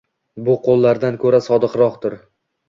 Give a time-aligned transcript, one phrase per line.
[0.45, 2.19] Bu qoʻllardan koʻra sodiqroqdir